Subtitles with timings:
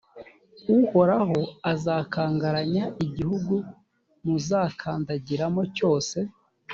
[0.77, 1.39] uhoraho
[1.73, 3.55] azakangaranya igihugu
[4.25, 6.17] muzakandagiramo cyose,